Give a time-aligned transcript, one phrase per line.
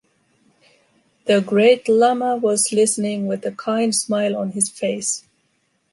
[1.25, 5.23] The Great lama was listening with a kind smile on his face.